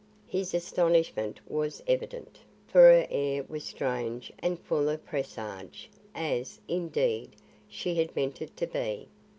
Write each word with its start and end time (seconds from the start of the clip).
His 0.25 0.55
astonishment 0.55 1.39
was 1.47 1.83
evident, 1.85 2.39
for 2.65 2.81
her 2.91 3.05
air 3.11 3.43
was 3.47 3.63
strange 3.65 4.33
and 4.39 4.59
full 4.59 4.89
of 4.89 5.05
presage, 5.05 5.91
as, 6.15 6.59
indeed, 6.67 7.35
she 7.69 7.93
had 7.93 8.15
meant 8.15 8.41
it 8.41 8.57
to 8.57 8.65
be. 8.65 9.09